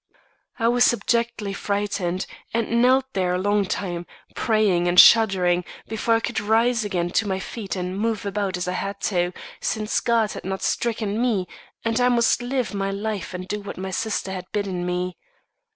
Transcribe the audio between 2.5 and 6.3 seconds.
and knelt there a long time, praying and shuddering, before I